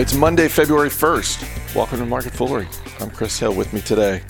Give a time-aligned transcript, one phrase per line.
[0.00, 1.74] It's Monday, February 1st.
[1.74, 2.66] Welcome to Market Foolery.
[3.00, 3.54] I'm Chris Hill.
[3.54, 4.22] With me today,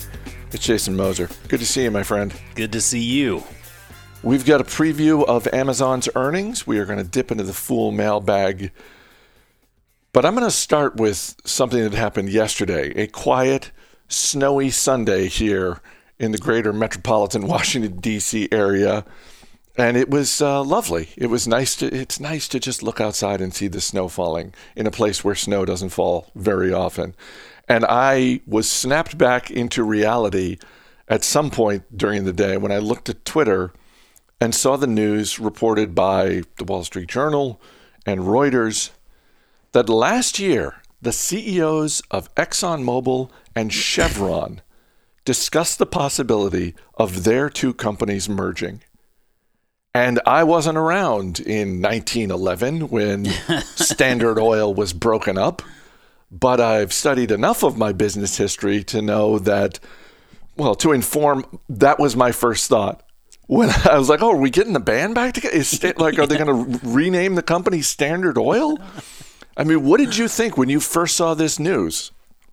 [0.51, 1.29] it's Jason Moser.
[1.47, 2.33] Good to see you, my friend.
[2.55, 3.41] Good to see you.
[4.21, 6.67] We've got a preview of Amazon's earnings.
[6.67, 8.73] We are going to dip into the Fool mailbag.
[10.11, 13.71] But I'm going to start with something that happened yesterday a quiet,
[14.09, 15.79] snowy Sunday here
[16.19, 18.49] in the greater metropolitan Washington, D.C.
[18.51, 19.05] area
[19.77, 21.09] and it was uh, lovely.
[21.15, 21.87] It was nice to.
[21.87, 25.35] It's nice to just look outside and see the snow falling in a place where
[25.35, 27.15] snow doesn't fall very often.
[27.67, 30.57] And I was snapped back into reality
[31.07, 33.71] at some point during the day when I looked at Twitter
[34.41, 37.61] and saw the news reported by the Wall Street Journal
[38.05, 38.89] and Reuters
[39.71, 44.61] that last year the CEOs of ExxonMobil and Chevron
[45.25, 48.81] discussed the possibility of their two companies merging.
[49.93, 53.25] And I wasn't around in 1911 when
[53.75, 55.61] Standard Oil was broken up,
[56.31, 59.79] but I've studied enough of my business history to know that,
[60.55, 63.03] well, to inform, that was my first thought.
[63.47, 65.55] When I was like, "Oh, are we getting the band back together?
[65.55, 68.79] Is like, are they going to rename the company Standard Oil?"
[69.57, 72.11] I mean, what did you think when you first saw this news?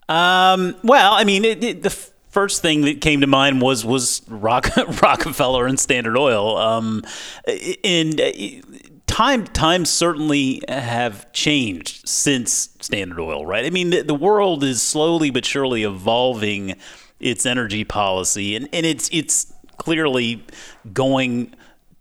[0.09, 4.21] Um, well, I mean, it, it, the first thing that came to mind was was
[4.27, 4.69] Rock,
[5.01, 6.57] Rockefeller and Standard Oil.
[6.57, 7.03] Um,
[7.83, 8.31] and uh,
[9.07, 13.65] time times certainly have changed since Standard Oil, right?
[13.65, 16.75] I mean, the, the world is slowly but surely evolving
[17.19, 20.45] its energy policy, and, and it's it's clearly
[20.93, 21.53] going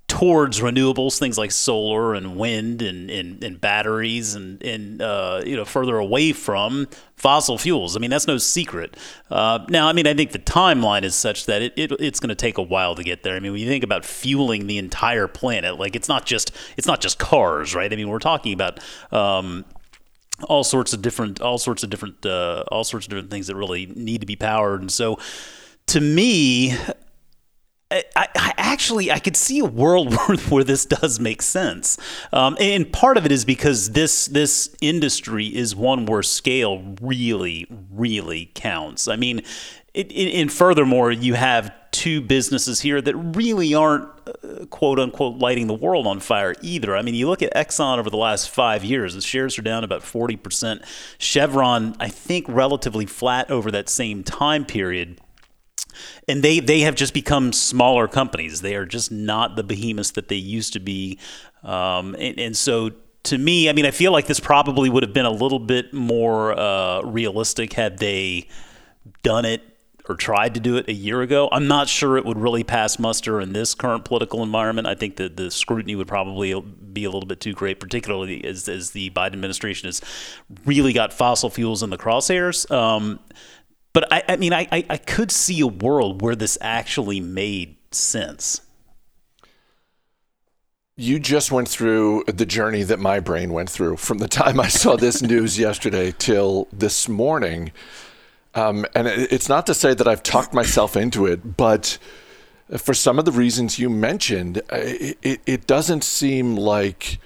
[0.08, 5.54] towards renewables, things like solar and wind and, and, and batteries, and, and uh, you
[5.54, 7.94] know further away from fossil fuels.
[7.94, 8.96] I mean, that's no secret.
[9.30, 12.30] Uh, now, I mean, I think the timeline is such that it, it it's going
[12.30, 13.36] to take a while to get there.
[13.36, 16.86] I mean, when you think about fueling the entire planet, like it's not just it's
[16.86, 17.92] not just cars, right?
[17.92, 18.80] I mean, we're talking about
[19.12, 19.66] um,
[20.44, 23.56] all sorts of different all sorts of different uh, all sorts of different things that
[23.56, 25.18] really need to be powered, and so
[25.86, 26.76] to me
[27.90, 31.96] I, I, actually I could see a world where, where this does make sense,
[32.32, 37.66] um, and part of it is because this this industry is one where scale really
[37.90, 39.08] really counts.
[39.08, 39.42] I mean,
[39.94, 45.38] it, it, and furthermore, you have two businesses here that really aren't uh, quote unquote
[45.38, 46.94] lighting the world on fire either.
[46.94, 49.82] I mean, you look at Exxon over the last five years, the shares are down
[49.82, 50.84] about 40%.
[51.18, 55.20] Chevron, I think, relatively flat over that same time period
[56.26, 58.60] and they they have just become smaller companies.
[58.60, 61.18] They are just not the behemoths that they used to be,
[61.62, 62.90] um, and, and, so.
[63.24, 65.92] To me, I mean, I feel like this probably would have been a little bit
[65.92, 68.48] more uh, realistic had they
[69.22, 69.60] done it
[70.08, 71.48] or tried to do it a year ago.
[71.52, 74.86] I'm not sure it would really pass muster in this current political environment.
[74.86, 78.68] I think that the scrutiny would probably be a little bit too great, particularly as,
[78.68, 80.00] as the Biden administration has
[80.64, 82.70] really got fossil fuels in the crosshairs.
[82.70, 83.20] Um,
[83.98, 88.60] but I, I mean, I, I could see a world where this actually made sense.
[90.96, 94.68] You just went through the journey that my brain went through from the time I
[94.68, 97.72] saw this news yesterday till this morning.
[98.54, 101.98] Um, and it's not to say that I've talked myself into it, but
[102.76, 107.18] for some of the reasons you mentioned, it, it, it doesn't seem like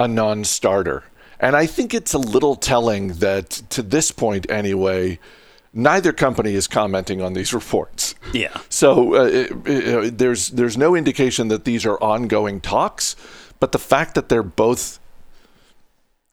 [0.00, 1.04] a non starter.
[1.38, 5.18] And I think it's a little telling that to this point, anyway,
[5.74, 8.14] neither company is commenting on these reports.
[8.32, 8.56] Yeah.
[8.68, 13.16] So uh, it, it, there's there's no indication that these are ongoing talks,
[13.60, 15.00] but the fact that they're both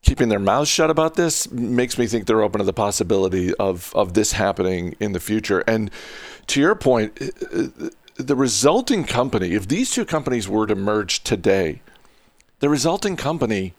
[0.04, 3.92] keeping their mouths shut about this makes me think they're open to the possibility of
[3.96, 5.60] of this happening in the future.
[5.62, 5.92] And
[6.48, 11.82] to your point, uh, the resulting company, if these two companies were to merge today,
[12.60, 13.74] the resulting company,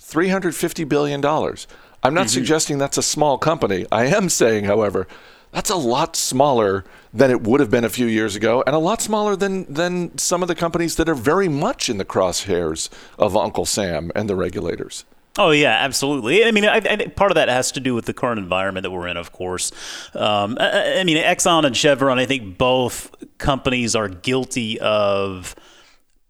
[0.00, 1.66] three hundred fifty billion dollars.
[2.04, 2.34] I'm not mm-hmm.
[2.34, 3.86] suggesting that's a small company.
[3.90, 5.08] I am saying, however,
[5.52, 6.84] that's a lot smaller
[7.14, 10.16] than it would have been a few years ago, and a lot smaller than than
[10.18, 14.28] some of the companies that are very much in the crosshairs of Uncle Sam and
[14.28, 15.04] the regulators.
[15.36, 16.44] Oh yeah, absolutely.
[16.44, 18.90] I mean, I, I, part of that has to do with the current environment that
[18.90, 19.72] we're in, of course.
[20.14, 22.18] Um, I, I mean, Exxon and Chevron.
[22.18, 25.56] I think both companies are guilty of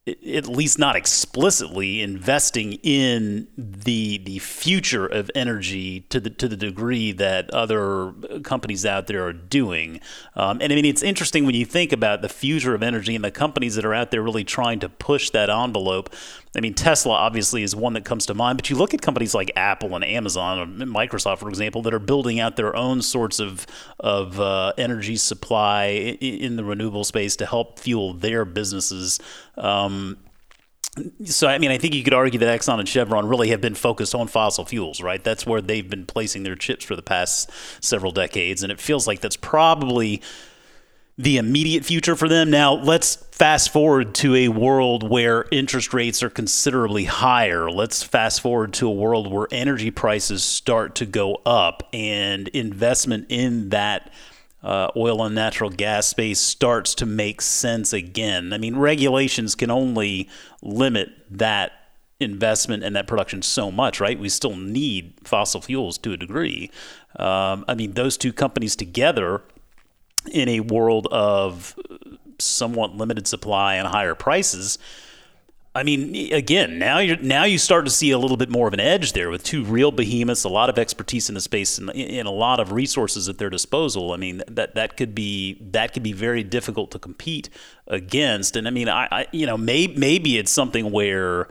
[0.06, 6.56] at least not explicitly investing in the the future of energy to the to the
[6.56, 8.12] degree that other
[8.42, 10.00] companies out there are doing.
[10.36, 13.24] Um, and I mean, it's interesting when you think about the future of energy and
[13.24, 16.14] the companies that are out there really trying to push that envelope.
[16.56, 19.34] I mean, Tesla obviously is one that comes to mind, but you look at companies
[19.34, 23.40] like Apple and Amazon or Microsoft, for example, that are building out their own sorts
[23.40, 23.66] of
[23.98, 25.86] of uh, energy supply
[26.20, 29.18] in, the renewable space to help fuel their businesses.
[29.56, 30.18] Um,
[31.24, 33.74] so I mean, I think you could argue that Exxon and Chevron really have been
[33.74, 35.22] focused on fossil fuels, right?
[35.22, 37.50] That's where they've been placing their chips for the past
[37.80, 40.22] several decades, and it feels like that's probably
[41.16, 42.50] the immediate future for them.
[42.50, 47.68] Now, let's fast forward to a world where interest rates are considerably higher.
[47.68, 53.26] Let's fast forward to a world where energy prices start to go up and investment
[53.30, 54.12] in that
[54.62, 58.52] uh, oil and natural gas space starts to make sense again.
[58.52, 60.28] I mean, regulations can only
[60.62, 61.72] limit that
[62.20, 64.16] investment and that production so much, right?
[64.16, 66.70] We still need fossil fuels to a degree.
[67.16, 69.42] Um, I mean, those two companies together
[70.30, 71.76] in a world of
[72.38, 74.78] somewhat limited supply and higher prices.
[75.76, 78.74] I mean, again, now you now you start to see a little bit more of
[78.74, 81.90] an edge there with two real behemoths, a lot of expertise in the space, and,
[81.90, 84.12] and a lot of resources at their disposal.
[84.12, 87.50] I mean, that that could be that could be very difficult to compete
[87.88, 88.54] against.
[88.54, 91.48] And I mean, I, I you know, may, maybe it's something where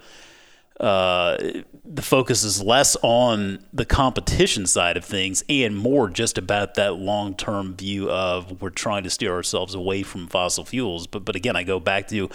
[0.80, 1.38] uh,
[1.86, 6.96] the focus is less on the competition side of things and more just about that
[6.96, 11.08] long term view of we're trying to steer ourselves away from fossil fuels.
[11.08, 12.30] But but again, I go back to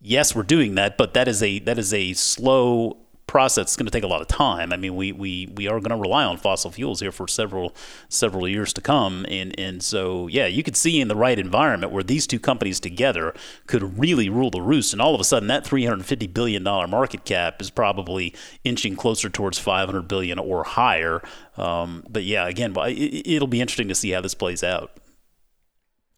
[0.00, 3.86] yes, we're doing that, but that is a that is a slow process is going
[3.86, 4.72] to take a lot of time.
[4.72, 7.74] I mean, we we, we are going to rely on fossil fuels here for several
[8.08, 11.92] several years to come, and and so yeah, you could see in the right environment
[11.92, 13.34] where these two companies together
[13.66, 17.24] could really rule the roost, and all of a sudden that 350 billion dollar market
[17.24, 21.22] cap is probably inching closer towards 500 billion or higher.
[21.56, 24.98] Um, but yeah, again, it'll be interesting to see how this plays out.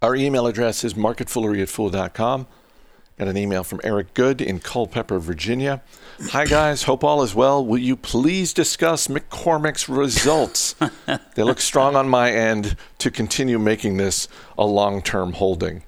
[0.03, 2.47] Our email address is marketfoolery at fool.com.
[3.19, 5.81] Got an email from Eric Good in Culpeper, Virginia.
[6.33, 6.83] Hi, guys.
[6.83, 7.65] Hope all is well.
[7.65, 10.75] Will you please discuss McCormick's results?
[11.35, 14.29] they look strong on my end to continue making this
[14.59, 15.83] a long term holding.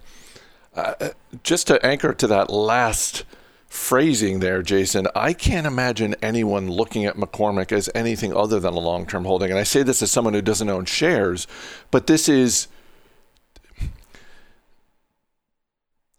[0.75, 1.11] Uh,
[1.43, 3.25] just to anchor to that last
[3.67, 8.81] phrasing there, Jason, I can't imagine anyone looking at McCormick as anything other than a
[8.81, 9.51] long term holding.
[9.51, 11.47] And I say this as someone who doesn't own shares,
[11.91, 12.69] but this is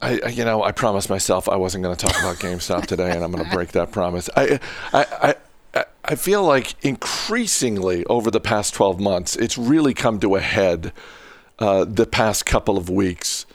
[0.02, 3.24] I, you know, I promised myself I wasn't going to talk about GameStop today, and
[3.24, 4.30] I'm going to break that promise.
[4.36, 4.60] I,
[4.94, 5.36] I,
[5.74, 10.40] I, I feel like increasingly over the past 12 months, it's really come to a
[10.40, 10.94] head.
[11.60, 13.46] Uh, the past couple of weeks,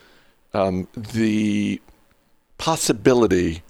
[0.52, 1.80] um, the
[2.58, 3.62] possibility,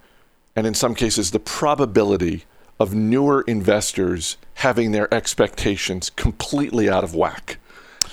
[0.56, 2.44] and in some cases, the probability
[2.80, 7.58] of newer investors having their expectations completely out of whack.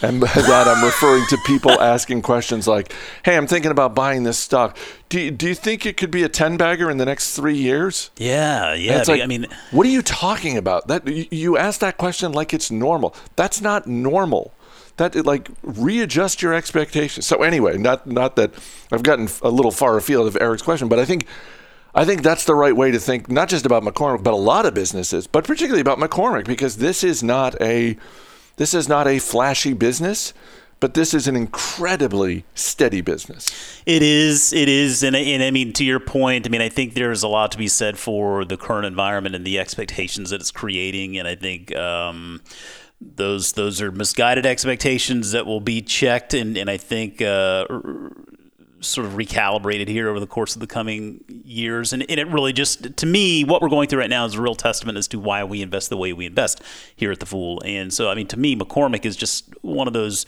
[0.01, 2.93] And by that, I'm referring to people asking questions like,
[3.23, 4.77] "Hey, I'm thinking about buying this stock.
[5.09, 7.57] Do you, do you think it could be a ten bagger in the next three
[7.57, 8.99] years?" Yeah, yeah.
[8.99, 10.87] It's like, I mean, what are you talking about?
[10.87, 13.15] That you ask that question like it's normal.
[13.35, 14.53] That's not normal.
[14.97, 17.25] That like readjust your expectations.
[17.27, 18.53] So anyway, not not that
[18.91, 21.25] I've gotten a little far afield of Eric's question, but I think.
[21.93, 24.65] I think that's the right way to think, not just about McCormick, but a lot
[24.65, 27.97] of businesses, but particularly about McCormick, because this is not a
[28.57, 30.33] this is not a flashy business,
[30.79, 33.81] but this is an incredibly steady business.
[33.85, 34.51] It is.
[34.51, 35.03] It is.
[35.03, 37.57] And, and, I mean, to your point, I mean, I think there's a lot to
[37.57, 41.17] be said for the current environment and the expectations that it's creating.
[41.17, 42.41] And I think, um,
[43.01, 47.65] those those are misguided expectations that will be checked and, and I think uh,
[48.81, 51.93] sort of recalibrated here over the course of the coming years.
[51.93, 54.41] And, and, it really just, to me, what we're going through right now is a
[54.41, 56.61] real testament as to why we invest the way we invest
[56.95, 57.61] here at The Fool.
[57.63, 60.25] And so, I mean, to me, McCormick is just one of those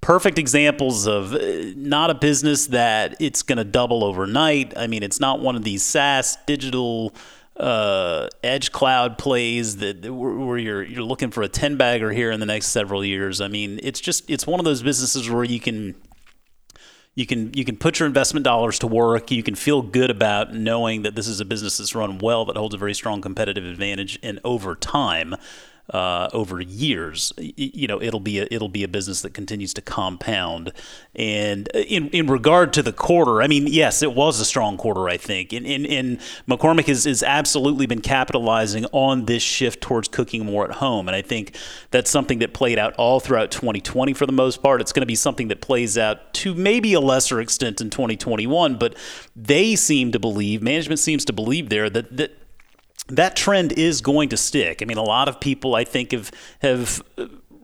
[0.00, 1.38] perfect examples of uh,
[1.76, 4.76] not a business that it's going to double overnight.
[4.76, 7.14] I mean, it's not one of these SaaS digital
[7.56, 12.40] uh, edge cloud plays that where you're you're looking for a 10 bagger here in
[12.40, 13.40] the next several years.
[13.40, 15.94] I mean, it's just it's one of those businesses where you can
[17.14, 19.30] you can you can put your investment dollars to work.
[19.30, 22.56] You can feel good about knowing that this is a business that's run well that
[22.56, 25.34] holds a very strong competitive advantage, and over time,
[25.88, 29.82] uh, over years, you know, it'll be a, it'll be a business that continues to
[29.82, 30.72] compound.
[31.14, 35.08] And in in regard to the quarter, I mean, yes, it was a strong quarter,
[35.08, 35.52] I think.
[35.52, 40.64] And, and, and McCormick has, has absolutely been capitalizing on this shift towards cooking more
[40.64, 41.08] at home.
[41.08, 41.56] And I think
[41.90, 44.80] that's something that played out all throughout 2020 for the most part.
[44.80, 48.76] It's going to be something that plays out to maybe a lesser extent in 2021,
[48.78, 48.96] but
[49.34, 52.39] they seem to believe, management seems to believe there that, that
[53.10, 54.82] that trend is going to stick.
[54.82, 57.02] I mean, a lot of people I think have have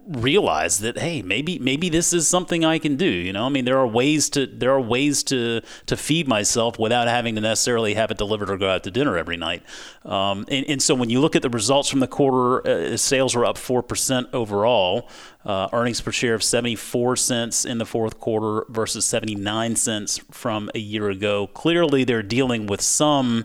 [0.08, 3.06] realized that hey, maybe maybe this is something I can do.
[3.06, 6.78] You know, I mean, there are ways to there are ways to to feed myself
[6.78, 9.62] without having to necessarily have it delivered or go out to dinner every night.
[10.04, 13.34] Um, and, and, so when you look at the results from the quarter, uh, sales
[13.34, 15.08] were up four percent overall.
[15.44, 20.68] Uh, earnings per share of 74 cents in the fourth quarter versus 79 cents from
[20.74, 21.46] a year ago.
[21.46, 23.44] Clearly, they're dealing with some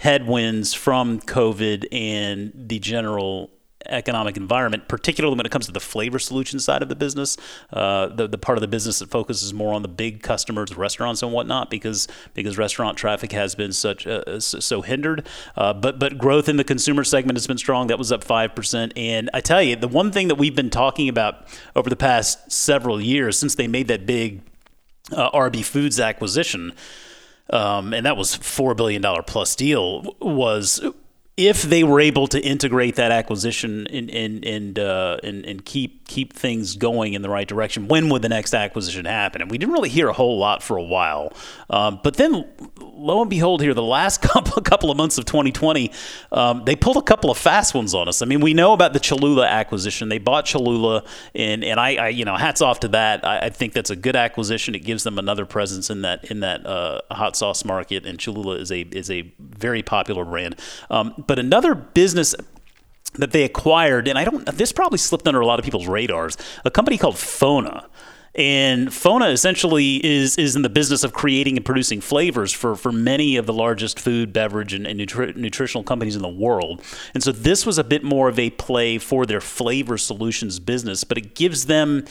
[0.00, 3.50] headwinds from COVID and the general
[3.86, 7.36] economic environment, particularly when it comes to the flavor solution side of the business,
[7.72, 11.22] uh, the the part of the business that focuses more on the big customers, restaurants
[11.22, 15.26] and whatnot, because because restaurant traffic has been such uh, so hindered.
[15.54, 17.88] Uh, but but growth in the consumer segment has been strong.
[17.88, 18.94] That was up five percent.
[18.96, 22.50] And I tell you, the one thing that we've been talking about over the past
[22.50, 24.40] several years since they made that big
[25.12, 26.72] uh, RB Foods acquisition.
[27.52, 30.80] Um, and that was four billion dollar plus deal was
[31.40, 36.06] if they were able to integrate that acquisition and and and, uh, and, and keep
[36.06, 39.40] keep things going in the right direction, when would the next acquisition happen?
[39.40, 41.32] And we didn't really hear a whole lot for a while.
[41.70, 42.46] Um, but then,
[42.78, 45.90] lo and behold, here the last couple couple of months of 2020,
[46.32, 48.20] um, they pulled a couple of fast ones on us.
[48.20, 50.10] I mean, we know about the Cholula acquisition.
[50.10, 51.04] They bought Cholula,
[51.34, 53.24] and and I, I you know hats off to that.
[53.24, 54.74] I, I, think that's a good acquisition.
[54.74, 58.56] It gives them another presence in that in that uh, hot sauce market, and Cholula
[58.56, 60.60] is a is a very popular brand.
[60.90, 62.34] Um, but another business
[63.14, 66.36] that they acquired, and I don't, this probably slipped under a lot of people's radars,
[66.64, 67.86] a company called Fona.
[68.34, 72.90] And Fona essentially is is in the business of creating and producing flavors for, for
[72.90, 76.82] many of the largest food, beverage, and, and nutri- nutritional companies in the world.
[77.14, 81.04] And so this was a bit more of a play for their flavor solutions business,
[81.04, 82.06] but it gives them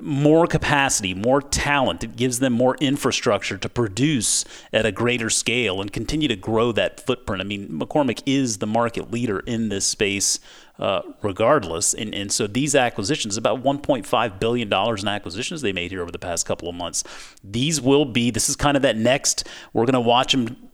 [0.00, 2.04] more capacity, more talent.
[2.04, 6.72] It gives them more infrastructure to produce at a greater scale and continue to grow
[6.72, 7.40] that footprint.
[7.40, 10.38] I mean, McCormick is the market leader in this space.
[10.78, 11.94] Uh, regardless.
[11.94, 16.18] And, and so these acquisitions, about $1.5 billion in acquisitions they made here over the
[16.18, 17.02] past couple of months.
[17.42, 20.65] These will be, this is kind of that next, we're going to watch them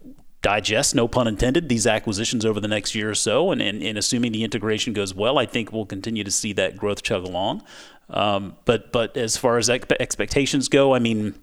[0.43, 3.51] digest, no pun intended, these acquisitions over the next year or so.
[3.51, 6.77] And, and, and, assuming the integration goes well, I think we'll continue to see that
[6.77, 7.63] growth chug along.
[8.11, 11.35] Um, but but as far as expectations go, I mean.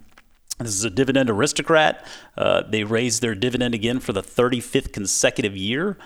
[0.62, 2.06] This is a dividend aristocrat.
[2.38, 5.98] Uh, they raised their dividend again for the 35th consecutive year.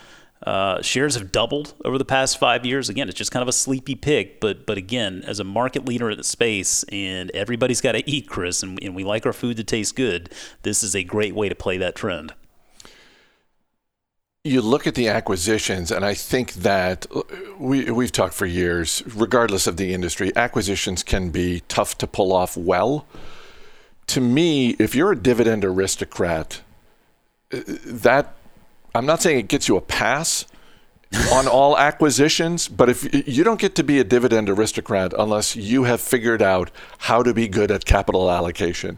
[0.46, 2.88] Uh, shares have doubled over the past five years.
[2.88, 6.12] Again, it's just kind of a sleepy pick, but but again, as a market leader
[6.12, 9.58] in the space, and everybody's got to eat, Chris, and, and we like our food
[9.58, 10.30] to taste good.
[10.62, 12.36] This is a great way to play that trend
[14.46, 17.22] you look at the acquisitions, and I think that uh,
[17.58, 22.34] we, we've talked for years, regardless of the industry, acquisitions can be tough to pull
[22.34, 23.06] off well.
[24.08, 26.60] To me, if you're a dividend aristocrat,
[27.54, 28.36] uh, that
[28.94, 30.46] I'm not saying it gets you a pass
[31.32, 35.86] on all acquisitions, but if you don't get to be a dividend aristocrat unless you
[35.86, 38.98] have figured out how to be good at capital allocation.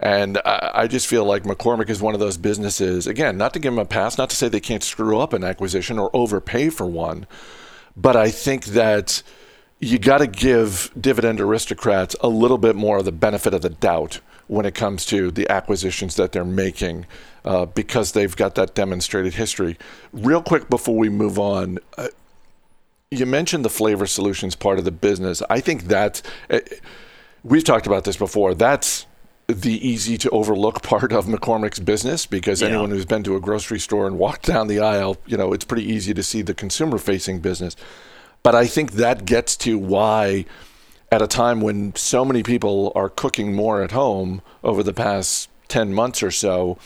[0.00, 3.58] And I, I, just feel like McCormick is one of those businesses, again, not to
[3.58, 6.70] give them a pass, not to say they can't screw up an acquisition or overpay
[6.70, 7.26] for one,
[7.96, 9.22] but I think that
[9.78, 13.70] you got to give dividend aristocrats a little bit more of the benefit of the
[13.70, 17.06] doubt when it comes to the acquisitions that they're making
[17.44, 19.76] uh, because they've got that demonstrated history.
[20.12, 22.08] Real quick before we move on, uh,
[23.10, 25.42] you mentioned the flavor solutions part of the business.
[25.48, 26.60] I think that uh,
[27.42, 28.54] we've talked about this before.
[28.54, 29.06] That's
[29.48, 32.68] the easy to overlook part of McCormick's business because yeah.
[32.68, 35.64] anyone who's been to a grocery store and walked down the aisle, you know, it's
[35.64, 37.76] pretty easy to see the consumer facing business.
[38.42, 40.46] But I think that gets to why,
[41.12, 45.48] at a time when so many people are cooking more at home over the past
[45.68, 46.78] 10 months or so,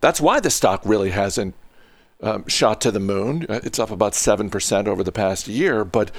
[0.00, 1.54] that's why the stock really hasn't
[2.22, 3.46] um, shot to the moon.
[3.48, 6.10] Uh, it's up about 7% over the past year, but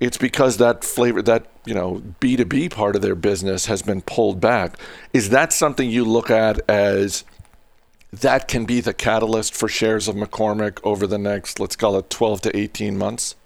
[0.00, 4.40] it's because that flavor, that, you know, B2B part of their business has been pulled
[4.40, 4.78] back.
[5.12, 7.24] Is that something you look at as
[8.12, 12.10] that can be the catalyst for shares of McCormick over the next, let's call it
[12.10, 13.36] 12 to 18 months?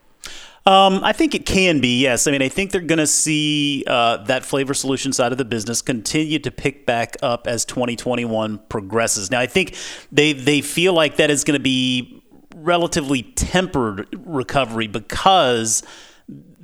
[0.67, 2.27] Um, I think it can be, yes.
[2.27, 5.45] I mean, I think they're going to see uh, that flavor solution side of the
[5.45, 9.31] business continue to pick back up as 2021 progresses.
[9.31, 9.77] Now, I think
[10.11, 12.23] they they feel like that is going to be
[12.57, 15.83] relatively tempered recovery because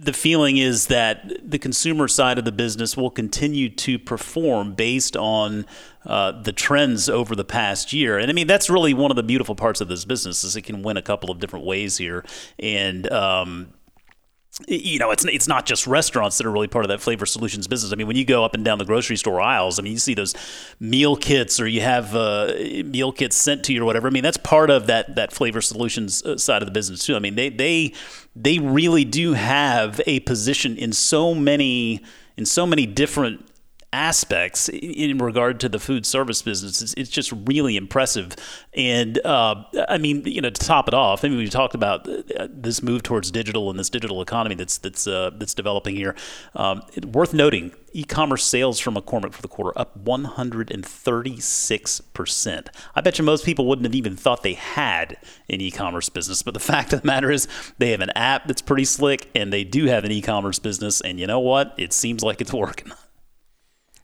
[0.03, 5.15] the feeling is that the consumer side of the business will continue to perform based
[5.15, 5.67] on
[6.07, 8.19] uh, the trends over the past year.
[8.19, 10.63] And I mean, that's really one of the beautiful parts of this business is it
[10.63, 12.25] can win a couple of different ways here.
[12.59, 13.75] And um,
[14.69, 17.67] you know, it's it's not just restaurants that are really part of that flavor solutions
[17.67, 17.93] business.
[17.93, 19.99] I mean, when you go up and down the grocery store aisles, I mean, you
[19.99, 20.35] see those
[20.79, 22.53] meal kits or you have uh,
[22.85, 24.09] meal kits sent to you or whatever.
[24.09, 27.17] I mean, that's part of that that flavor solutions uh, side of the business too.
[27.17, 27.93] I mean, they they
[28.37, 32.03] they really do have a position in so many
[32.37, 33.50] in so many different
[33.93, 36.81] aspects in regard to the food service business.
[36.81, 38.37] It's, it's just really impressive.
[38.75, 42.09] And uh, I mean, you know, to top it off, I mean, we talked about
[42.09, 46.15] uh, this move towards digital and this digital economy that's that's uh, that's developing here.
[46.55, 46.83] Um,
[47.13, 52.71] worth noting, e-commerce sales from McCormick for the quarter up 136 percent.
[52.95, 55.17] I bet you most people wouldn't have even thought they had
[55.49, 58.63] an e-commerce business, but the fact of the matter is, they have an app that's
[58.63, 61.01] pretty slick, and they do have an e-commerce business.
[61.01, 61.75] And you know what?
[61.77, 62.93] It seems like it's working.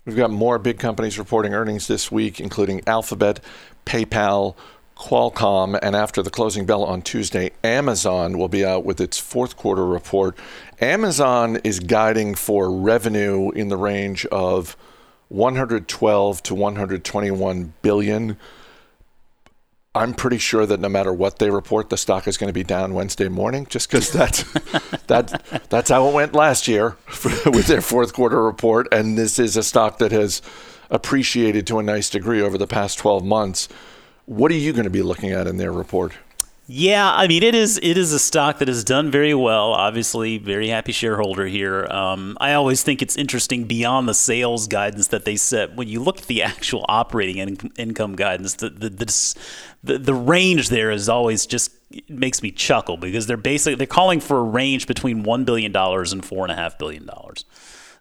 [0.07, 3.41] We've got more big companies reporting earnings this week, including Alphabet,
[3.85, 4.55] PayPal,
[4.97, 9.57] Qualcomm, and after the closing bell on Tuesday, Amazon will be out with its fourth
[9.57, 10.39] quarter report.
[10.81, 14.77] Amazon is guiding for revenue in the range of
[15.31, 18.37] 112 to 121 billion
[19.97, 22.63] I'm pretty sure that no matter what they report, the stock is going to be
[22.63, 24.43] down Wednesday morning, just because that's
[25.07, 26.97] that that's how it went last year
[27.47, 28.89] with their fourth quarter report.
[28.93, 30.43] And this is a stock that has
[30.91, 33.69] appreciated to a nice degree over the past 12 months.
[34.27, 36.13] What are you going to be looking at in their report?
[36.69, 39.73] Yeah, I mean it is it is a stock that has done very well.
[39.73, 41.87] Obviously, very happy shareholder here.
[41.87, 45.77] Um, I always think it's interesting beyond the sales guidance that they set.
[45.77, 49.35] When you look at the actual operating in- income guidance, the the, the
[49.85, 51.71] the the range there is always just
[52.09, 56.13] makes me chuckle because they're basically they're calling for a range between one billion dollars
[56.13, 57.45] and four and a half billion dollars.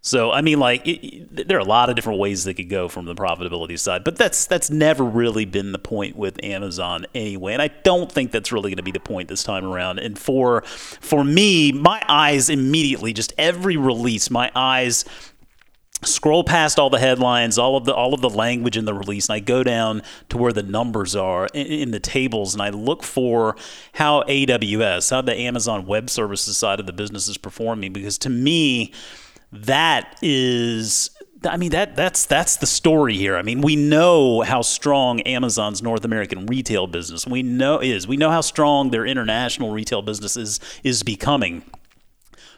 [0.06, 2.88] So I mean, like, it, there are a lot of different ways they could go
[2.88, 7.54] from the profitability side, but that's that's never really been the point with Amazon anyway,
[7.54, 9.98] and I don't think that's really going to be the point this time around.
[9.98, 15.06] And for for me, my eyes immediately just every release, my eyes
[16.04, 19.28] scroll past all the headlines, all of the all of the language in the release,
[19.28, 22.70] and I go down to where the numbers are in, in, the tables, and I
[22.70, 23.56] look for
[23.94, 28.30] how AWS, how the Amazon Web Services side of the business is performing, because to
[28.30, 28.94] me
[29.64, 31.10] that is
[31.44, 33.36] I mean that that's that's the story here.
[33.38, 38.08] I mean, we know how strong Amazon's North American retail business we know is.
[38.08, 41.64] We know how strong their international retail business is is becoming.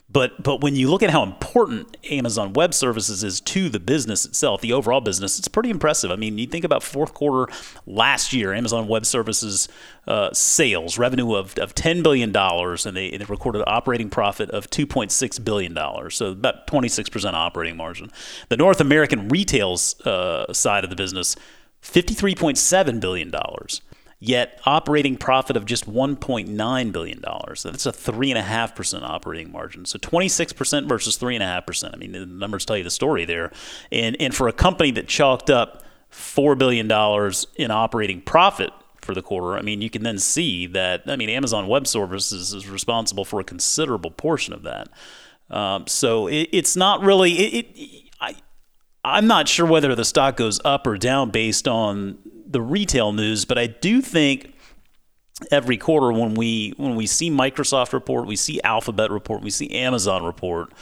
[0.09, 4.23] But but when you look at how important Amazon Web Services is to the business
[4.25, 6.11] itself, the overall business, it's pretty impressive.
[6.11, 7.51] I mean, you think about fourth quarter
[7.85, 9.67] last year, Amazon Web Services
[10.07, 14.69] uh, sales revenue of, of ten billion dollars, and they, they recorded operating profit of
[14.69, 18.09] two point six billion dollars, so about twenty six percent operating margin.
[18.47, 21.35] The North American retail uh, side of the business,
[21.81, 23.81] fifty three point seven billion dollars
[24.19, 27.21] yet operating profit of just $1.9 billion.
[27.21, 29.85] That's a 3.5% operating margin.
[29.85, 31.93] So 26% versus 3.5%.
[31.93, 33.51] I mean, the numbers tell you the story there.
[33.91, 36.87] And, and for a company that chalked up $4 billion
[37.57, 41.29] in operating profit for the quarter, I mean, you can then see that, I mean,
[41.29, 44.89] Amazon Web Services is responsible for a considerable portion of that.
[45.49, 48.35] Um, so it, it's not really, it, it, I,
[49.05, 53.45] I'm not sure whether the stock goes up or down based on the retail news,
[53.45, 54.53] but I do think
[55.51, 59.69] every quarter when we when we see Microsoft report, we see Alphabet report, we see
[59.71, 60.73] Amazon report,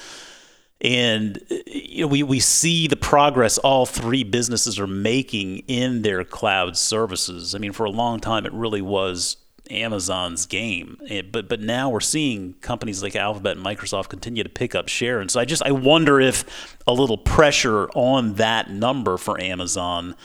[0.82, 6.24] and you know, we we see the progress all three businesses are making in their
[6.24, 7.56] cloud services.
[7.56, 9.38] I mean, for a long time, it really was
[9.70, 14.50] Amazon's game, eh, but but now we're seeing companies like Alphabet and Microsoft continue to
[14.50, 18.70] pick up share, and so I just I wonder if a little pressure on that
[18.70, 20.16] number for Amazon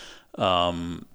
[0.41, 1.07] um,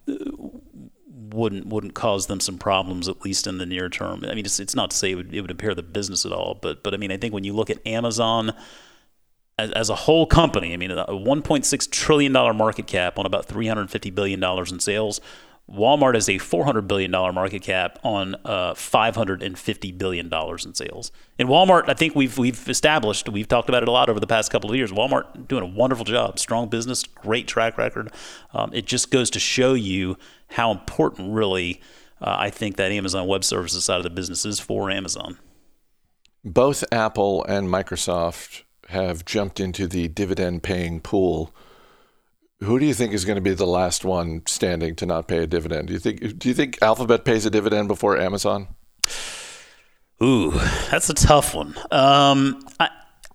[1.36, 4.24] wouldn't wouldn't cause them some problems at least in the near term.
[4.26, 6.32] I mean, it's, it's not to say it would, it would impair the business at
[6.32, 8.54] all, but but I mean, I think when you look at Amazon
[9.58, 13.46] as, as a whole company, I mean, a 1.6 trillion dollar market cap on about
[13.46, 15.22] 350 billion dollars in sales.
[15.70, 21.12] Walmart has a $400 billion market cap on uh, $550 billion in sales.
[21.40, 24.28] In Walmart, I think we've, we've established, we've talked about it a lot over the
[24.28, 24.92] past couple of years.
[24.92, 28.12] Walmart doing a wonderful job, strong business, great track record.
[28.54, 30.18] Um, it just goes to show you
[30.50, 31.82] how important, really,
[32.22, 35.40] uh, I think that Amazon Web Services side of the business is for Amazon.
[36.44, 41.56] Both Apple and Microsoft have jumped into the dividend paying pool
[42.62, 45.40] who do you think is going to be the last one standing to not pay
[45.40, 45.88] a dividend?
[45.88, 48.68] Do you think do you think Alphabet pays a dividend before Amazon?
[50.24, 50.52] Ooh,
[50.90, 51.76] that's a tough one.
[51.92, 52.90] Um, I,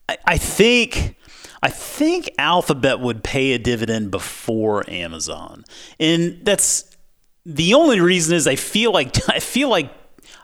[0.08, 1.16] I, I think
[1.62, 5.64] I think Alphabet would pay a dividend before Amazon,
[5.98, 6.96] and that's
[7.44, 9.92] the only reason is I feel like I feel like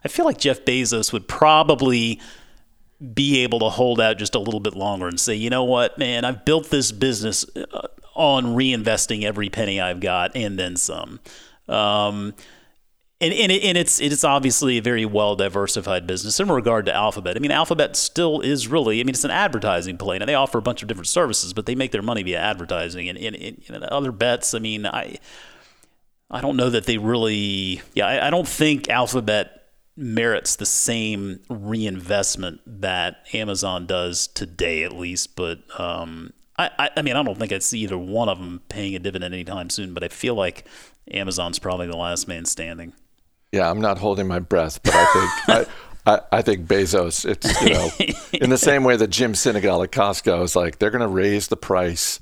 [0.04, 2.20] I feel like Jeff Bezos would probably
[3.14, 5.98] be able to hold out just a little bit longer and say, you know what,
[5.98, 11.20] man, I've built this business uh, on reinvesting every penny I've got and then some.
[11.68, 12.34] Um,
[13.18, 16.94] and, and, it, and it's it's obviously a very well diversified business in regard to
[16.94, 17.36] Alphabet.
[17.36, 19.00] I mean, Alphabet still is really.
[19.00, 21.64] I mean, it's an advertising play, and they offer a bunch of different services, but
[21.64, 23.08] they make their money via advertising.
[23.08, 25.18] And, and, and other bets, I mean, I
[26.30, 27.80] I don't know that they really.
[27.94, 29.62] Yeah, I, I don't think Alphabet
[29.96, 35.36] merits the same reinvestment that Amazon does today, at least.
[35.36, 38.94] But um, I, I mean, I don't think I see either one of them paying
[38.94, 39.92] a dividend anytime soon.
[39.92, 40.66] But I feel like
[41.10, 42.94] Amazon's probably the last man standing.
[43.52, 45.04] Yeah, I'm not holding my breath, but I
[45.44, 45.68] think
[46.06, 47.24] I, I, I, think Bezos.
[47.24, 47.90] It's you know,
[48.32, 51.48] in the same way that Jim Sinegal at Costco is like they're going to raise
[51.48, 52.20] the price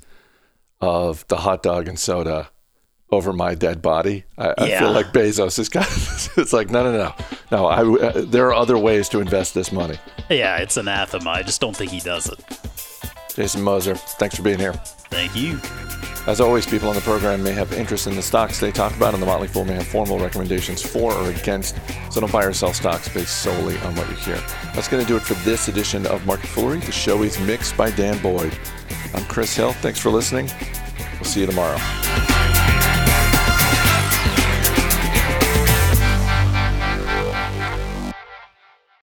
[0.81, 2.49] of the hot dog and soda
[3.11, 4.25] over my dead body.
[4.37, 4.53] I, yeah.
[4.57, 7.15] I feel like Bezos is kind of, it's like no, no, no,
[7.51, 7.65] no.
[7.67, 9.97] I, uh, there are other ways to invest this money.
[10.29, 11.29] Yeah, it's anathema.
[11.29, 12.39] I just don't think he does it.
[13.35, 14.73] Jason Moser, thanks for being here.
[15.11, 15.59] Thank you.
[16.25, 19.13] As always, people on the program may have interest in the stocks they talk about,
[19.13, 21.75] and the Motley Fool may have formal recommendations for or against,
[22.09, 24.41] so don't buy or sell stocks based solely on what you hear.
[24.73, 26.79] That's going to do it for this edition of Market Foolery.
[26.79, 28.57] The show is mixed by Dan Boyd.
[29.13, 29.73] I'm Chris Hill.
[29.73, 30.49] Thanks for listening.
[31.19, 31.77] We'll see you tomorrow.